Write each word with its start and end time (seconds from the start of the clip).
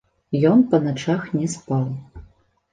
Ён 0.51 0.63
па 0.71 0.79
начах 0.85 1.29
не 1.37 1.53
спаў. 1.59 1.87